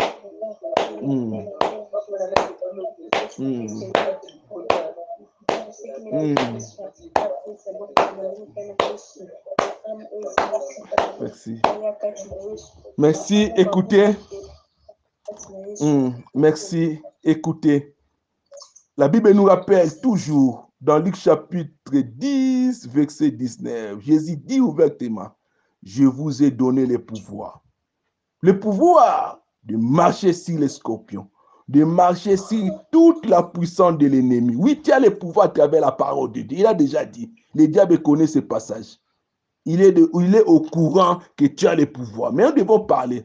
[11.21, 11.61] Merci.
[12.97, 13.53] Merci.
[13.57, 14.17] Écoutez.
[15.81, 16.11] Mm.
[16.35, 17.01] Merci.
[17.23, 17.95] Écoutez.
[18.99, 24.01] La Bible nous rappelle toujours dans Luc chapitre 10, verset 19.
[24.01, 25.29] Jésus dit ouvertement,
[25.85, 27.63] je vous ai donné le pouvoir.
[28.41, 31.31] Le pouvoir de marcher sur les scorpions,
[31.69, 34.57] de marcher sur toute la puissance de l'ennemi.
[34.57, 36.59] Oui, tu as le pouvoir à travers la parole de Dieu.
[36.59, 37.31] Il a déjà dit.
[37.55, 38.99] Le diable connaît ce passage.
[39.65, 39.97] Il est,
[40.45, 42.33] au courant que tu as le pouvoir.
[42.33, 43.25] Mais nous devons parler.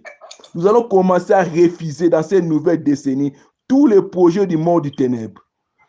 [0.53, 3.33] Nous allons commencer à refuser dans cette nouvelle décennie
[3.67, 5.41] tous les projets du monde du ténèbre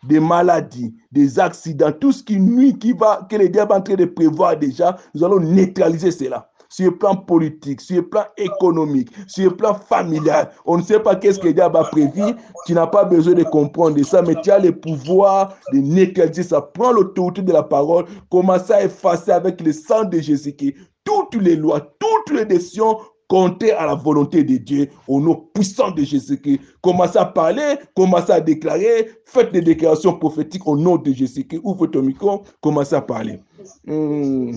[0.08, 3.82] des maladies, des accidents, tout ce qui nuit, qui va, que les diables sont en
[3.82, 6.50] train de prévoir déjà, nous allons neutraliser cela.
[6.68, 10.98] Sur le plan politique, sur le plan économique, sur le plan familial, on ne sait
[10.98, 12.22] pas qu'est-ce que le diable a prévu.
[12.66, 16.60] Tu n'as pas besoin de comprendre ça, mais tu as le pouvoir de neutraliser ça.
[16.60, 21.54] Prends l'autorité de la parole, commence à effacer avec le sang de Jésus-Christ toutes les
[21.54, 22.98] lois, toutes les décisions
[23.28, 26.60] Comptez à la volonté de Dieu au nom puissant de Jésus-Christ.
[26.82, 31.60] Commencez à parler, commencez à déclarer, faites des déclarations prophétiques au nom de Jésus-Christ.
[31.64, 33.40] Ouvre ton micro, commencez à parler.
[33.86, 34.52] Hmm.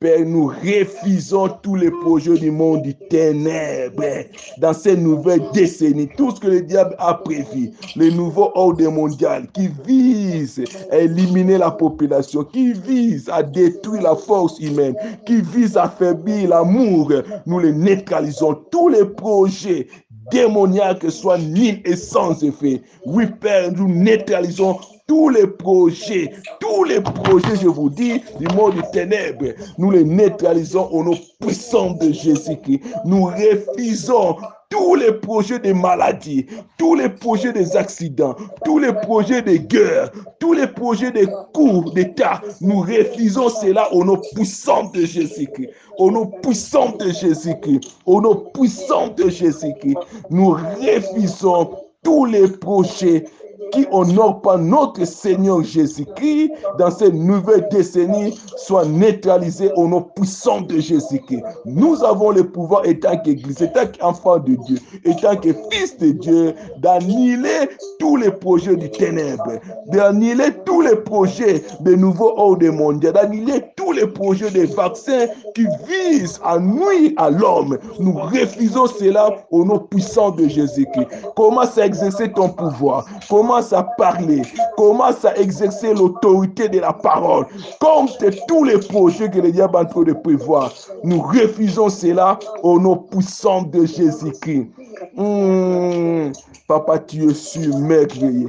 [0.00, 4.26] Père, nous refusons tous les projets du monde du ténèbre
[4.58, 6.08] dans cette nouvelle décennie.
[6.16, 11.58] Tout ce que le diable a prévu, le nouveau ordre mondial qui vise à éliminer
[11.58, 14.94] la population, qui vise à détruire la force humaine,
[15.26, 17.12] qui vise à affaiblir l'amour,
[17.46, 18.54] nous les neutralisons.
[18.70, 19.86] Tous les projets
[20.30, 22.82] démoniaques soient nuls et sans effet.
[23.06, 28.74] Oui, Père, nous neutralisons tous les projets, tous les projets, je vous dis, du monde
[28.74, 32.80] du ténèbre, nous les neutralisons au nom puissant de Jésus-Christ.
[33.04, 34.36] Nous refusons
[34.70, 36.46] tous les projets de maladies,
[36.78, 38.34] tous les projets des accidents,
[38.64, 40.10] tous les projets de guerre,
[40.40, 42.40] tous les projets de coups d'État.
[42.60, 45.70] Nous refusons cela au nom puissant de Jésus-Christ.
[45.98, 47.82] Au nom puissant de Jésus-Christ.
[48.06, 49.98] Au nom puissant de Jésus-Christ.
[50.30, 51.70] Nous refusons
[52.02, 53.24] tous les projets
[53.72, 60.60] qui honore pas notre Seigneur Jésus-Christ dans cette nouvelle décennie soit neutralisé au nom puissant
[60.60, 61.42] de Jésus-Christ.
[61.64, 66.54] Nous avons le pouvoir, étant qu'Église, étant qu'enfant de Dieu, étant que fils de Dieu,
[66.78, 73.64] d'annihiler tous les projets du ténèbre, d'annihiler tous les projets de nouveaux ordres mondiaux, d'annihiler
[73.76, 77.78] tous les projets des vaccins qui visent à nuire à l'homme.
[77.98, 81.08] Nous refusons cela au nom puissant de Jésus-Christ.
[81.36, 83.06] Commence à exercer ton pouvoir?
[83.54, 84.42] À parler.
[84.76, 87.46] Commence à exercer l'autorité de la parole.
[87.80, 90.72] Contre tous les projets que le diable est en train de prévoir.
[91.04, 94.70] Nous refusons cela au nom puissant de Jésus-Christ.
[95.16, 96.32] Hmm.
[96.66, 98.48] Papa, tu es surmerveillé.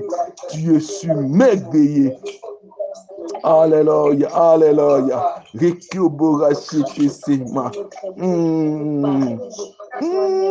[0.49, 2.13] Tu es surmerveillé.
[3.43, 5.35] Alléluia, Alléluia.
[8.17, 9.37] Mmh.
[10.01, 10.44] Mmh.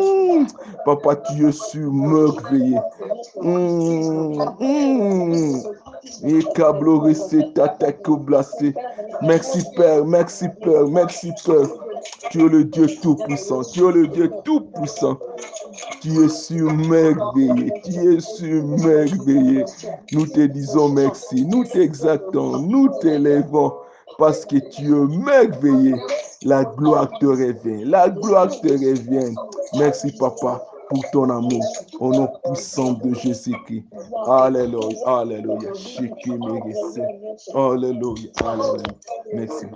[0.84, 2.78] Papa, tu es surmerveillé.
[3.40, 4.44] Mmh.
[4.60, 5.62] Mmh.
[6.24, 7.54] Et cabloré, c'est
[8.08, 8.74] blasé.
[9.22, 11.68] Merci Père, merci Père, merci Père.
[12.30, 15.18] Tu es le Dieu tout-puissant, tu es le Dieu tout-puissant.
[16.00, 19.64] Tu es surmerveillé, tu es surmerveillé.
[20.12, 23.72] Nous te disons merci, nous t'exaltons, nous t'élèvons
[24.18, 25.96] parce que tu es merveilleux.
[26.44, 29.34] La gloire te revient, la gloire te revient.
[29.74, 31.62] Merci Papa pour ton amour
[32.00, 33.84] au nom puissant de Jésus-Christ.
[34.26, 35.70] Alléluia, Alléluia.
[37.54, 38.82] Alléluia, Alléluia.
[39.32, 39.66] Merci.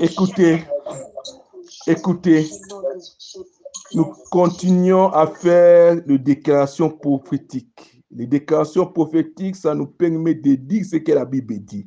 [0.00, 0.64] Écoutez,
[1.86, 2.50] écoutez,
[3.94, 8.02] nous continuons à faire des déclarations prophétiques.
[8.10, 11.86] Les déclarations prophétiques, ça nous permet de dire ce que la Bible dit.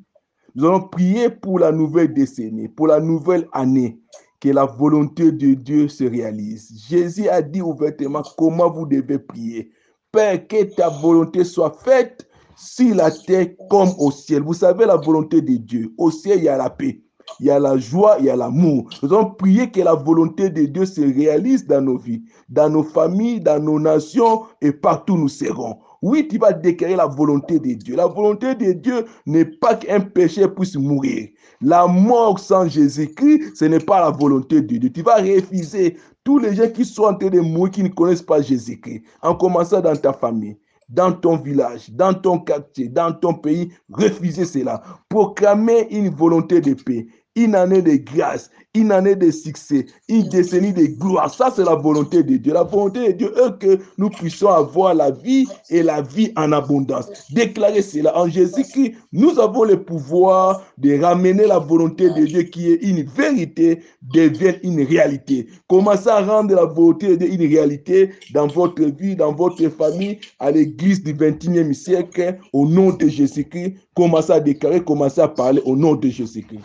[0.53, 3.99] Nous allons prier pour la nouvelle décennie, pour la nouvelle année,
[4.45, 6.71] que la volonté de Dieu se réalise.
[6.87, 9.71] Jésus a dit ouvertement comment vous devez prier?
[10.11, 14.43] Père, que ta volonté soit faite sur la terre comme au ciel.
[14.43, 15.91] Vous savez la volonté de Dieu.
[15.97, 17.01] Au ciel, il y a la paix,
[17.39, 18.87] il y a la joie, il y a l'amour.
[19.01, 22.83] Nous allons prier que la volonté de Dieu se réalise dans nos vies, dans nos
[22.83, 25.79] familles, dans nos nations et partout nous serons.
[26.05, 27.95] Oui, tu vas déclarer la volonté de Dieu.
[27.95, 31.29] La volonté de Dieu n'est pas qu'un péché puisse mourir.
[31.61, 34.91] La mort sans Jésus-Christ, ce n'est pas la volonté de Dieu.
[34.91, 38.21] Tu vas refuser tous les gens qui sont en train de mourir, qui ne connaissent
[38.21, 40.59] pas Jésus-Christ, en commençant dans ta famille,
[40.89, 44.83] dans ton village, dans ton quartier, dans ton pays, refusez cela.
[45.09, 50.73] Proclamer une volonté de paix, une année de grâce, une année de succès, une décennie
[50.73, 51.33] de gloire.
[51.33, 52.53] Ça, c'est la volonté de Dieu.
[52.53, 56.51] La volonté de Dieu est que nous puissions avoir la vie et la vie en
[56.51, 57.07] abondance.
[57.31, 62.71] Déclarer cela en Jésus-Christ, nous avons le pouvoir de ramener la volonté de Dieu qui
[62.71, 63.81] est une vérité
[64.13, 65.47] devienne une réalité.
[65.67, 70.19] Commencez à rendre la volonté de Dieu une réalité dans votre vie, dans votre famille,
[70.39, 73.75] à l'église du 21e siècle, au nom de Jésus-Christ.
[73.95, 76.61] Commencez à déclarer, commencez à parler au nom de Jésus-Christ.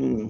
[0.00, 0.28] Hmm.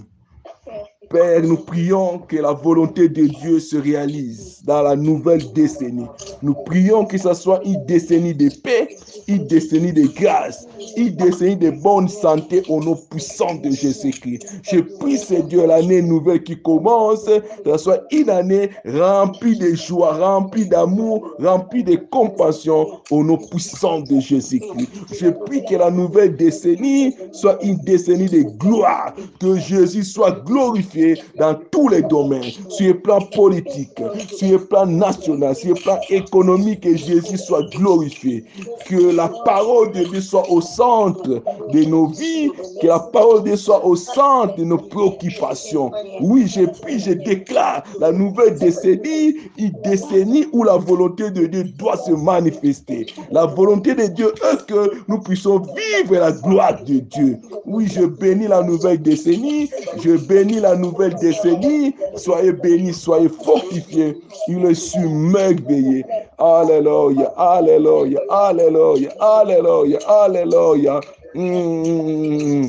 [1.10, 6.06] Père, nous prions que la volonté de Dieu se réalise dans la nouvelle décennie.
[6.42, 8.89] Nous prions que ce soit une décennie de paix,
[9.30, 10.66] une décennie de grâce,
[10.96, 14.46] une décennie de bonne santé au nom puissant de Jésus-Christ.
[14.62, 15.18] Je prie,
[15.48, 21.34] Dieu, l'année nouvelle qui commence, que ce soit une année remplie de joie, remplie d'amour,
[21.38, 24.88] remplie de compassion au nom puissant de Jésus-Christ.
[25.12, 31.20] Je prie que la nouvelle décennie soit une décennie de gloire, que Jésus soit glorifié
[31.38, 34.02] dans tous les domaines, sur le plan politique,
[34.36, 38.44] sur le plan national, sur le plan économique, que Jésus soit glorifié.
[38.86, 42.50] Que la parole de Dieu soit au centre de nos vies,
[42.80, 45.90] que la parole de soit au centre de nos préoccupations.
[46.20, 51.64] Oui, je prie, je déclare la nouvelle décennie, une décennie où la volonté de Dieu
[51.78, 53.06] doit se manifester.
[53.30, 57.38] La volonté de Dieu est que nous puissions vivre la gloire de Dieu.
[57.66, 59.70] Oui, je bénis la nouvelle décennie,
[60.02, 61.94] je bénis la nouvelle décennie.
[62.16, 64.18] Soyez bénis, soyez fortifiés.
[64.48, 66.04] Il est surmerveillé.
[66.38, 71.00] Alléluia, Alléluia, Alléluia, Alléluia, Alléluia.
[71.34, 72.66] Mmh.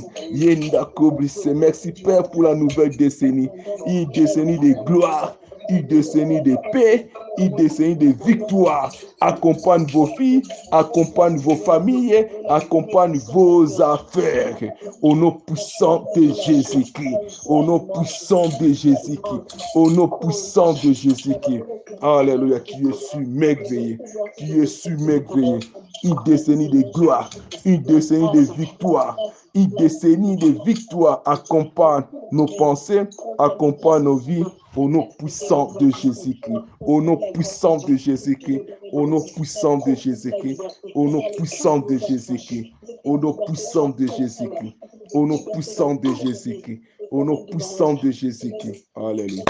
[1.55, 3.49] Merci Père pour la nouvelle décennie.
[3.87, 5.37] Une décennie de gloire,
[5.69, 8.91] une décennie de paix, une décennie de victoire.
[9.19, 10.41] Accompagne vos filles,
[10.71, 14.57] accompagne vos familles, accompagne vos affaires.
[15.01, 17.41] Au nom puissant de Jésus-Christ.
[17.47, 19.57] Au nom puissant de Jésus-Christ.
[19.75, 21.63] Au nom puissant de Jésus-Christ.
[22.01, 22.59] Alléluia.
[22.59, 23.99] Qui est surmerveillé.
[24.37, 25.59] Qui est surmerveillé.
[26.03, 27.29] Une décennie de gloire.
[27.65, 29.17] Une décennie de victoire
[29.53, 33.03] une décennie de victoire accompagne nos pensées,
[33.37, 36.61] accompagne nos vies au nom puissant de Jésus-Christ.
[36.79, 38.61] Au nom puissant de Jésus-Christ.
[38.91, 40.61] Au nom puissant de Jésus-Christ.
[40.95, 42.71] Au nom puissant de Jésus-Christ.
[43.03, 44.75] Au nom puissant de Jésus-Christ.
[45.13, 46.81] Au nom puissant de Jésus-Christ.
[47.11, 48.85] Au nom puissant de Jésus-Christ.
[48.95, 49.43] Alléluia.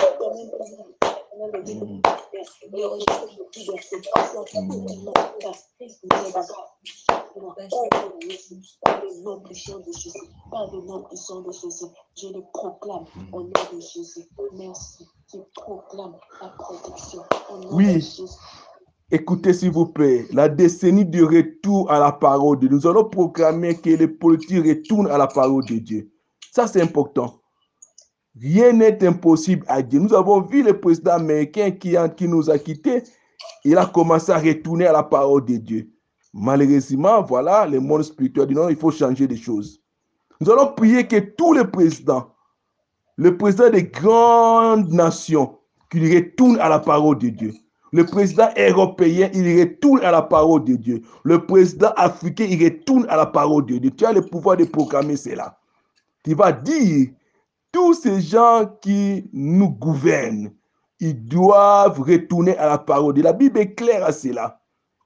[12.16, 14.28] Je le proclame au nom de Jésus.
[14.58, 15.06] Merci.
[15.32, 17.22] Je proclame la protection
[17.52, 17.86] au nom Oui.
[17.86, 18.24] de Jésus.
[19.12, 22.78] Écoutez, s'il vous plaît, la décennie de retour à la parole de Dieu.
[22.78, 26.12] Nous allons proclamer que les politiques retournent à la parole de Dieu.
[26.52, 27.42] Ça, c'est important.
[28.40, 30.00] Rien n'est impossible à Dieu.
[30.00, 33.04] Nous avons vu le président américain qui, qui nous a quittés.
[33.66, 35.91] Il a commencé à retourner à la parole de Dieu.
[36.34, 39.82] Malheureusement, voilà, le monde spirituel dit non, il faut changer des choses.
[40.40, 42.34] Nous allons prier que tous les présidents,
[43.18, 45.58] le président des grandes nations,
[45.92, 47.54] qu'il retourne à la parole de Dieu.
[47.92, 51.02] Le président européen, il retourne à la parole de Dieu.
[51.24, 53.92] Le président africain, il retourne à la parole de Dieu.
[53.92, 55.60] Tu as le pouvoir de proclamer cela.
[56.24, 57.10] Tu vas dire,
[57.74, 60.54] tous ces gens qui nous gouvernent,
[61.02, 63.24] ils doivent retourner à la parole de Dieu.
[63.24, 64.61] La Bible est claire à cela.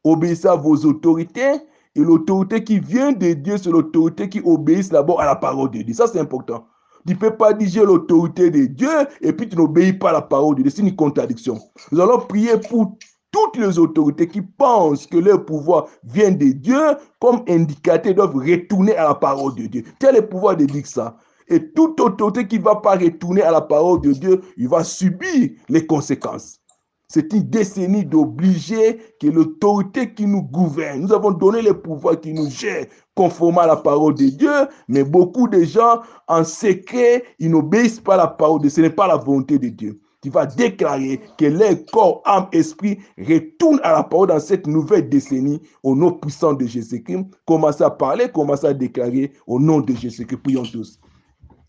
[0.06, 1.56] Obéissez à vos autorités.
[1.96, 5.82] Et l'autorité qui vient de Dieu, c'est l'autorité qui obéit d'abord à la parole de
[5.82, 5.94] Dieu.
[5.94, 6.66] Ça, c'est important.
[7.08, 8.90] Tu ne peux pas dire j'ai l'autorité de Dieu
[9.22, 10.72] et puis tu n'obéis pas à la parole de Dieu.
[10.76, 11.60] C'est une contradiction.
[11.92, 12.98] Nous allons prier pour
[13.32, 16.82] toutes les autorités qui pensent que leur pouvoir vient de Dieu,
[17.20, 19.84] comme indicateur, doivent retourner à la parole de Dieu.
[20.00, 21.18] Tu as le pouvoir de dire ça.
[21.48, 24.84] Et toute autorité qui ne va pas retourner à la parole de Dieu, il va
[24.84, 26.60] subir les conséquences.
[27.08, 32.34] C'est une décennie d'obliger que l'autorité qui nous gouverne, nous avons donné le pouvoir qui
[32.34, 37.52] nous gère conformément à la parole de Dieu, mais beaucoup de gens en secret, ils
[37.52, 38.70] n'obéissent pas à la parole de Dieu.
[38.72, 40.02] Ce n'est pas la volonté de Dieu.
[40.22, 45.08] Tu vas déclarer que leur corps, âme, esprit retournent à la parole dans cette nouvelle
[45.08, 47.26] décennie au nom puissant de Jésus-Christ.
[47.46, 50.42] Commencez à parler, commencez à déclarer au nom de Jésus-Christ.
[50.42, 51.00] Prions tous.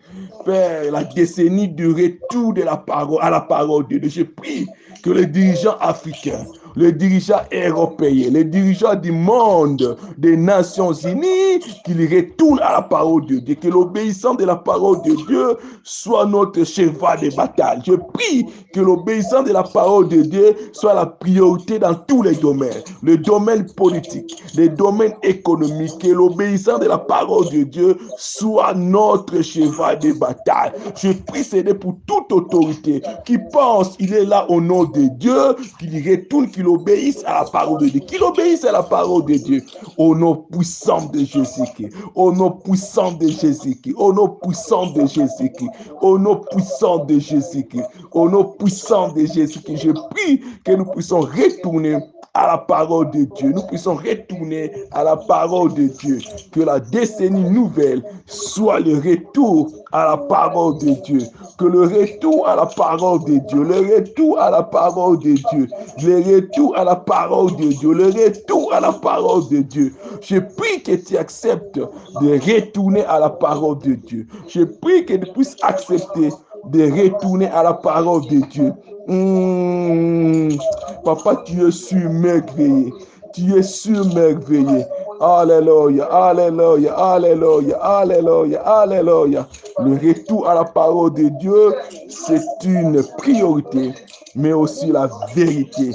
[0.44, 4.10] Père, la décennie du retour de la parole à la parole de Dieu.
[4.10, 4.66] Je prie
[5.02, 6.44] que les dirigeants africains,
[6.76, 13.26] les dirigeants européens, les dirigeants du monde, des Nations Unies, qu'ils retournent à la parole
[13.26, 17.80] de Dieu, que l'obéissance de la parole de Dieu soit notre cheval de bataille.
[17.86, 22.34] Je prie que l'obéissance de la parole de Dieu soit la priorité dans tous les
[22.34, 28.74] domaines, le domaine politique, les domaines économiques, que l'obéissance de la parole de Dieu soit
[28.74, 30.72] notre cheval de bataille.
[30.96, 35.54] Je prie, Seigneur, pour toute autorité qui pense il est là au nom de Dieu,
[35.78, 39.34] qu'il retourne, qu'il obéisse à la parole de Dieu, qu'il obéisse à la parole de
[39.34, 39.62] Dieu,
[39.96, 45.70] au nom puissant de Jésus-Christ, au nom puissant de Jésus-Christ, au nom puissant de Jésus-Christ,
[46.02, 49.84] au nom puissant de Jésus-Christ, au nom puissant de Jésus-Christ.
[49.84, 51.98] Je prie que nous puissions retourner
[52.34, 53.52] à la parole de Dieu.
[53.52, 56.18] Nous puissions retourner à la parole de Dieu.
[56.52, 61.20] Que la décennie nouvelle soit le retour à la parole de Dieu.
[61.58, 65.68] Que le retour à la parole de Dieu, le retour à la parole de Dieu,
[66.02, 69.92] le retour à la parole de Dieu, le retour à la parole de Dieu.
[70.20, 74.26] Je prie que tu acceptes de retourner à la parole de Dieu.
[74.46, 76.30] Je prie que tu puisses accepter
[76.66, 78.72] de retourner à la parole de Dieu.
[79.10, 80.50] Hmm.
[81.04, 82.94] Papa, tu es surmerveillé.
[83.32, 84.86] Tu es surmerveillé.
[85.20, 89.48] Alléluia, Alléluia, Alléluia, Alléluia, Alléluia.
[89.80, 91.74] Le retour à la parole de Dieu,
[92.08, 93.94] c'est une priorité,
[94.36, 95.90] mais aussi la vérité.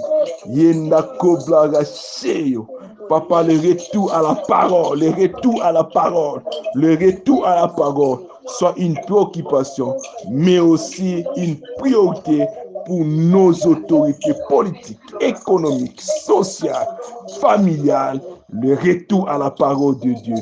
[3.08, 6.42] Papa, le retour à la parole, le retour à la parole,
[6.74, 9.96] le retour à la parole soit une préoccupation,
[10.30, 12.46] mais aussi une priorité
[12.86, 16.98] pour nos autorités politiques, économiques, sociales,
[17.40, 20.36] familiales, le retour à la parole de Dieu.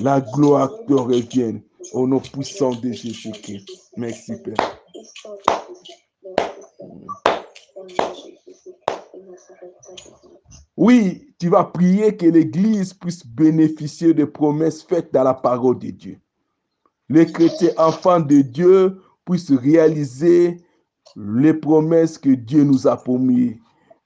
[0.00, 3.68] La gloire te revienne au nom puissant de Jésus-Christ.
[3.96, 4.80] Merci Père.
[10.76, 15.90] Oui, tu vas prier que l'Église puisse bénéficier des promesses faites dans la parole de
[15.90, 16.18] Dieu.
[17.08, 20.63] Les chrétiens enfants de Dieu puissent réaliser
[21.16, 23.56] les promesses que Dieu nous a promis.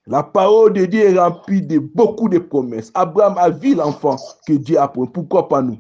[0.06, 2.90] La parole de Dieu est remplie de beaucoup de promesses.
[2.94, 5.10] Abraham a vu l'enfant que Dieu a promis.
[5.12, 5.78] Pourquoi pas nous?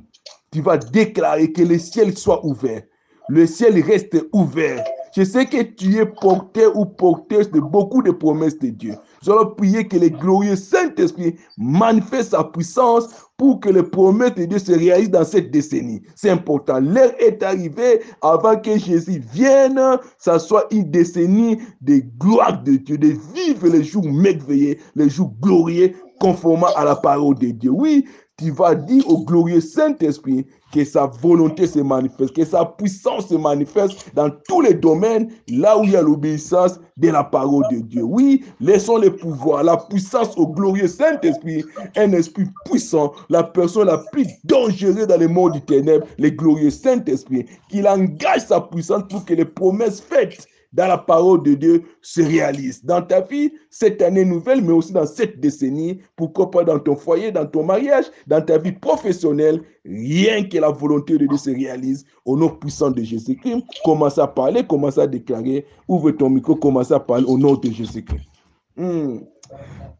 [0.50, 2.82] Tu vas déclarer que le ciel soit ouvert.
[3.28, 4.84] Le ciel reste ouvert.
[5.14, 8.94] Je sais que tu es porteur ou porteuse de beaucoup de promesses de Dieu.
[9.22, 14.44] Nous allons prier que le glorieux Saint-Esprit manifeste sa puissance pour que les promesses de
[14.44, 16.02] Dieu se réalisent dans cette décennie.
[16.14, 16.80] C'est important.
[16.80, 19.80] L'heure est arrivée avant que Jésus vienne.
[20.18, 25.32] Ça soit une décennie de gloire de Dieu, de vivre les jours merveilleux, les jours
[25.40, 27.70] glorieux, conformément à la parole de Dieu.
[27.70, 28.04] Oui,
[28.38, 33.34] tu vas dire au glorieux Saint-Esprit que sa volonté se manifeste, que sa puissance se
[33.34, 37.78] manifeste dans tous les domaines, là où il y a l'obéissance de la parole de
[37.78, 38.02] Dieu.
[38.02, 41.64] Oui, laissons le pouvoir, la puissance au glorieux Saint-Esprit,
[41.96, 46.70] un esprit puissant, la personne la plus dangereuse dans le monde du ténèbre, le glorieux
[46.70, 51.82] Saint-Esprit, qu'il engage sa puissance pour que les promesses faites dans la parole de Dieu
[52.02, 52.84] se réalise.
[52.84, 56.96] Dans ta vie, cette année nouvelle, mais aussi dans cette décennie, pourquoi pas dans ton
[56.96, 61.50] foyer, dans ton mariage, dans ta vie professionnelle, rien que la volonté de Dieu se
[61.50, 63.64] réalise au nom puissant de Jésus-Christ.
[63.84, 67.70] Commence à parler, commence à déclarer, ouvre ton micro, commence à parler au nom de
[67.70, 68.28] Jésus-Christ.
[68.76, 69.18] Hmm.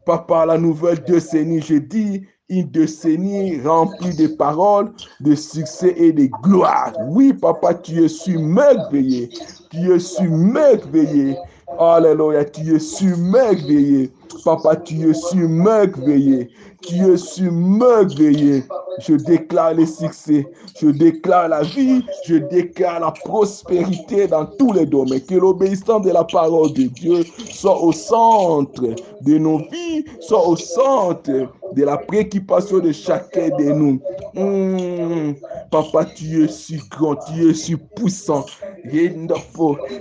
[0.05, 6.27] Papa, la nouvelle décennie, je dis, une décennie remplie de paroles, de succès et de
[6.41, 6.93] gloire.
[7.07, 9.29] Oui, papa, tu es submerveillé.
[9.69, 11.37] Tu es submerveillé.
[11.77, 14.11] Alléluia, tu es submerveillé.
[14.43, 16.49] Papa, tu es submerveillé.
[16.81, 18.63] Tu es submerveillé.
[18.99, 20.47] Je déclare le succès.
[20.81, 22.03] Je déclare la vie.
[22.25, 25.21] Je déclare la prospérité dans tous les domaines.
[25.21, 30.55] Que l'obéissance de la parole de Dieu soit au centre de nos vies, soit au
[30.55, 34.01] centre de la préoccupation de chacun de nous.
[34.33, 35.33] Hmm.
[35.71, 38.45] Papa, tu es si grand, tu es si puissant.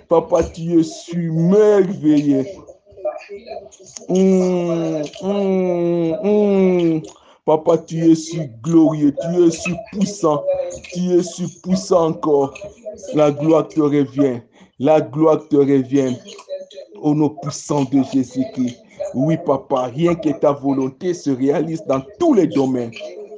[0.09, 2.47] Papa, tu es submerveillé.
[4.09, 7.03] Mmh, mmh, mmh.
[7.45, 10.43] Papa, tu es si glorieux, tu es si puissant,
[10.93, 12.55] tu es si puissant encore.
[13.15, 14.41] La gloire te revient,
[14.79, 16.17] la gloire te revient
[16.97, 18.77] au nom puissant de Jésus-Christ.
[19.15, 22.93] Oui, papa, rien que ta volonté se réalise dans tous les domaines.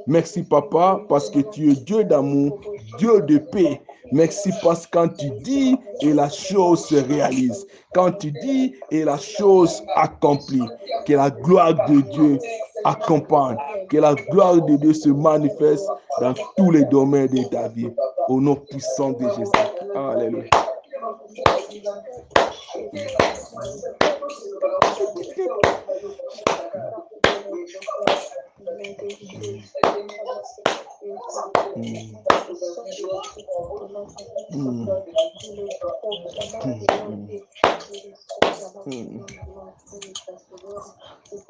[0.06, 2.58] Merci, papa, parce que tu es Dieu d'amour,
[2.98, 3.80] Dieu de paix.
[4.12, 7.66] Merci parce que quand tu dis et la chose se réalise.
[7.94, 10.64] Quand tu dis et la chose accomplit.
[11.06, 12.38] Que la gloire de Dieu
[12.84, 13.56] accompagne.
[13.88, 15.88] Que la gloire de Dieu se manifeste
[16.20, 17.90] dans tous les domaines de ta vie.
[18.28, 19.52] Au nom puissant de Jésus.
[19.94, 20.50] Alléluia.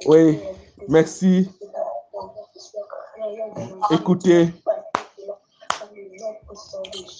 [0.07, 0.39] Oui,
[0.89, 1.51] merci.
[3.91, 4.49] Écoutez,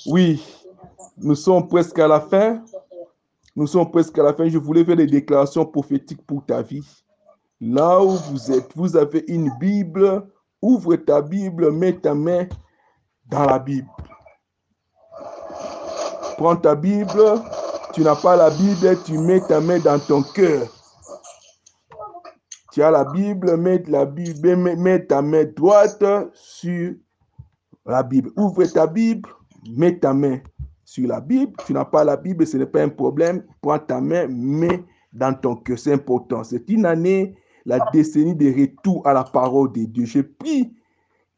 [0.07, 0.43] oui,
[1.19, 2.63] nous sommes presque à la fin.
[3.57, 4.49] Nous sommes presque à la fin.
[4.49, 6.87] Je voulais faire des déclarations prophétiques pour ta vie.
[7.61, 10.27] Là où vous êtes, vous avez une Bible.
[10.63, 12.47] Ouvre ta Bible, mets ta main
[13.27, 13.89] dans la Bible.
[16.37, 17.43] Prends ta Bible.
[17.93, 20.69] Tu n'as pas la Bible, tu mets ta main dans ton cœur.
[22.73, 26.95] Tu as la Bible, mets la Bible, mets, ta main droite sur
[27.85, 28.31] la Bible.
[28.37, 29.29] Ouvre ta Bible,
[29.77, 30.39] mets ta main
[30.91, 31.53] sur la Bible.
[31.67, 33.45] Tu n'as pas la Bible, ce n'est pas un problème.
[33.61, 35.79] Prends ta main, mets dans ton cœur.
[35.79, 36.43] C'est important.
[36.43, 40.05] C'est une année, la décennie de retour à la parole de Dieu.
[40.05, 40.73] Je prie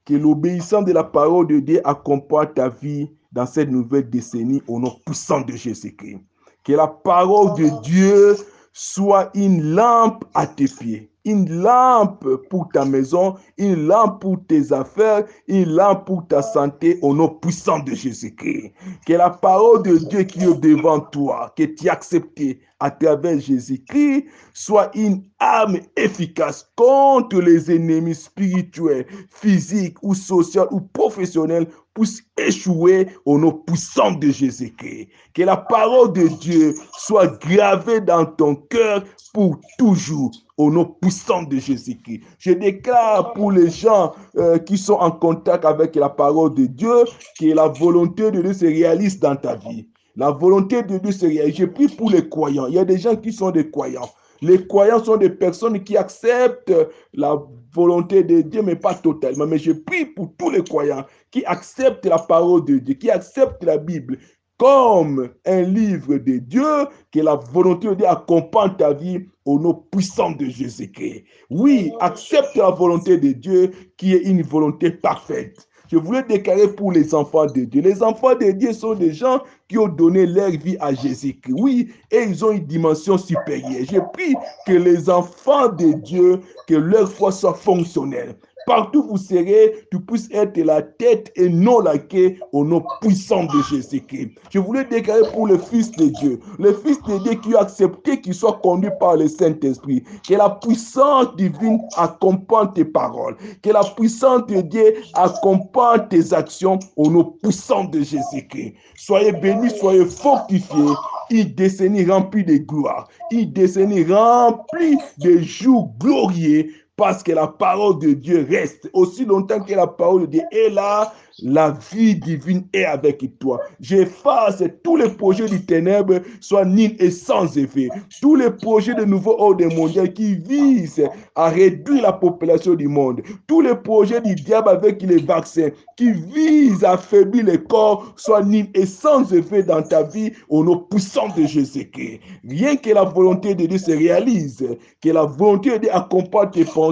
[0.06, 4.80] que l'obéissance de la parole de Dieu accompagne ta vie dans cette nouvelle décennie au
[4.80, 6.20] nom puissant de Jésus-Christ.
[6.64, 8.36] Que la parole de Dieu
[8.72, 14.72] soit une lampe à tes pieds une lampe pour ta maison, une lampe pour tes
[14.72, 18.72] affaires, une lampe pour ta santé au nom puissant de Jésus-Christ.
[19.06, 23.38] Que la parole de Dieu qui est devant toi, que tu as accepté à travers
[23.38, 32.22] Jésus-Christ, soit une arme efficace contre les ennemis spirituels, physiques ou sociaux ou professionnels puisse
[32.36, 35.08] échouer au nom puissant de Jésus-Christ.
[35.34, 41.42] Que la parole de Dieu soit gravée dans ton cœur pour toujours au nom puissant
[41.42, 42.22] de Jésus-Christ.
[42.38, 47.04] Je déclare pour les gens euh, qui sont en contact avec la parole de Dieu
[47.38, 49.88] que la volonté de Dieu se réalise dans ta vie.
[50.16, 51.56] La volonté de Dieu se réalise.
[51.56, 52.66] Je prie pour les croyants.
[52.66, 54.08] Il y a des gens qui sont des croyants.
[54.42, 56.72] Les croyants sont des personnes qui acceptent
[57.14, 57.40] la
[57.72, 59.46] volonté de Dieu, mais pas totalement.
[59.46, 63.64] Mais je prie pour tous les croyants qui acceptent la parole de Dieu, qui acceptent
[63.64, 64.18] la Bible
[64.58, 69.74] comme un livre de Dieu, que la volonté de Dieu accompagne ta vie au nom
[69.74, 71.24] puissant de Jésus-Christ.
[71.50, 75.68] Oui, accepte la volonté de Dieu qui est une volonté parfaite.
[75.92, 77.82] Je voulais déclarer pour les enfants de Dieu.
[77.82, 81.54] Les enfants de Dieu sont des gens qui ont donné leur vie à Jésus-Christ.
[81.58, 83.84] Oui, et ils ont une dimension supérieure.
[83.92, 84.34] Je prie
[84.66, 88.34] que les enfants de Dieu, que leur foi soit fonctionnelle.
[88.66, 92.82] Partout où vous serez, tu puisses être la tête et non la queue au nom
[93.00, 94.30] puissant de Jésus-Christ.
[94.50, 98.20] Je voulais déclarer pour le Fils de Dieu, le Fils de Dieu qui a accepté
[98.20, 103.82] qu'il soit conduit par le Saint-Esprit, que la puissance divine accompagne tes paroles, que la
[103.82, 108.74] puissance de Dieu accompagne tes actions au nom puissant de Jésus-Christ.
[108.96, 110.94] Soyez bénis, soyez fortifiés,
[111.30, 116.68] une décennie remplie de gloire, une décennie remplie de jours glorieux
[117.02, 118.88] parce que la parole de Dieu reste.
[118.92, 121.12] Aussi longtemps que la parole de Dieu est là,
[121.42, 123.60] la vie divine est avec toi.
[123.80, 127.88] J'efface tous les projets du ténèbre, soit nuls et sans effet.
[128.20, 133.22] Tous les projets de nouveau ordre mondial qui visent à réduire la population du monde.
[133.48, 138.42] Tous les projets du diable avec les vaccins qui visent à affaiblir les corps, soit
[138.42, 142.20] nuls et sans effet dans ta vie au nom puissant de Jésus-Christ.
[142.48, 144.64] Rien que la volonté de Dieu se réalise,
[145.02, 146.91] que la volonté de Dieu accompagne tes pensées,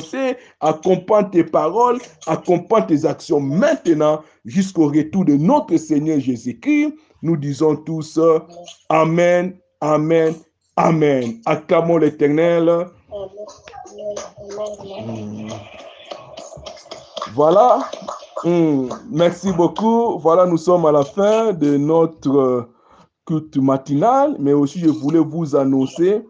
[0.60, 6.94] accompagne tes paroles, accompagne tes actions maintenant jusqu'au retour de notre Seigneur Jésus-Christ.
[7.22, 8.18] Nous disons tous
[8.88, 10.34] Amen, Amen,
[10.76, 11.40] Amen.
[11.46, 12.86] Acclamons l'Éternel.
[17.34, 17.80] Voilà.
[18.44, 20.18] Hmm, Merci beaucoup.
[20.18, 22.62] Voilà, nous sommes à la fin de notre euh,
[23.26, 26.22] culte matinal, mais aussi je voulais vous annoncer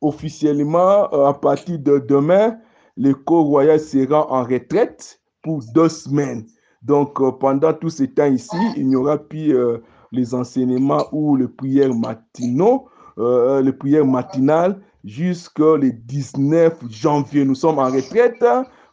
[0.00, 2.56] officiellement euh, à partir de demain,
[2.98, 6.44] l'école royale sera en retraite pour deux semaines.
[6.82, 9.78] Donc, euh, pendant tout ce temps ici, il n'y aura plus euh,
[10.12, 17.44] les enseignements ou les prières matinaux, euh, les prières matinales jusqu'au le 19 janvier.
[17.44, 18.44] Nous sommes en retraite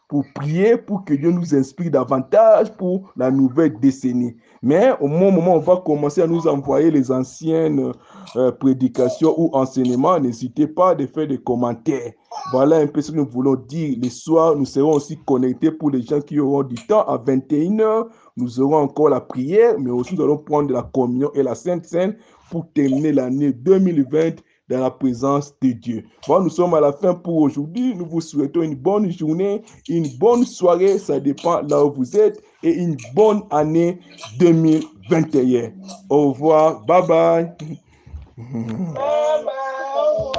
[0.08, 4.36] pour prier, pour que Dieu nous inspire davantage pour la nouvelle décennie.
[4.62, 7.92] Mais au moment où on va commencer à nous envoyer les anciennes
[8.36, 12.12] euh, prédications ou enseignements, n'hésitez pas de faire des commentaires.
[12.52, 13.96] Voilà un peu ce que nous voulons dire.
[14.00, 17.02] Les soirs, nous serons aussi connectés pour les gens qui auront du temps.
[17.02, 21.42] À 21h, nous aurons encore la prière, mais aussi nous allons prendre la communion et
[21.42, 22.16] la Sainte Seine
[22.50, 24.36] pour terminer l'année 2020
[24.68, 26.04] dans la présence de Dieu.
[26.26, 27.94] Bon, nous sommes à la fin pour aujourd'hui.
[27.94, 32.42] Nous vous souhaitons une bonne journée, une bonne soirée, ça dépend là où vous êtes,
[32.62, 34.00] et une bonne année
[34.38, 35.72] 2021.
[36.08, 36.80] Au revoir.
[36.84, 37.52] Bye bye.
[38.36, 40.32] bye, bye.